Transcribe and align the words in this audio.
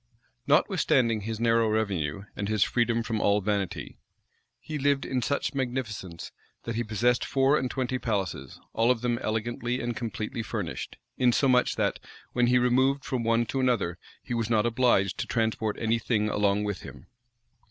Notwithstanding 0.47 1.21
his 1.21 1.39
narrow 1.39 1.69
revenue, 1.69 2.23
and 2.35 2.49
his 2.49 2.63
freedom 2.63 3.03
from 3.03 3.21
all 3.21 3.39
vanity, 3.39 3.99
he 4.59 4.79
lived 4.79 5.05
in 5.05 5.21
such 5.21 5.53
magnificence, 5.53 6.31
that 6.63 6.73
he 6.73 6.83
possessed 6.83 7.23
four 7.23 7.55
and 7.55 7.69
twenty 7.69 7.99
palaces, 7.99 8.59
all 8.73 8.89
of 8.89 9.01
them 9.01 9.19
elegantly 9.19 9.79
and 9.79 9.95
completely 9.95 10.41
furnished; 10.41 10.97
insomuch 11.19 11.75
that, 11.75 11.99
when 12.33 12.47
he 12.47 12.57
removed 12.57 13.05
from 13.05 13.23
one 13.23 13.45
to 13.45 13.59
another, 13.59 13.99
he 14.23 14.33
was 14.33 14.49
not 14.49 14.65
obliged 14.65 15.19
to 15.19 15.27
transport 15.27 15.77
any 15.77 15.99
thing 15.99 16.29
along 16.29 16.63
with 16.63 16.81
him. 16.81 17.05